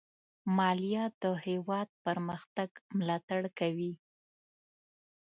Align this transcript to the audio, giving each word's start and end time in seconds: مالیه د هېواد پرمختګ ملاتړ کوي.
مالیه 0.57 1.05
د 1.21 1.25
هېواد 1.45 1.89
پرمختګ 2.05 2.69
ملاتړ 2.97 3.41
کوي. 3.59 3.93